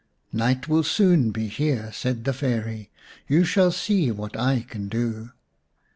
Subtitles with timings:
[0.33, 2.89] "Night will soon be here," said the Fairy."
[3.29, 5.29] You shall see what I can do."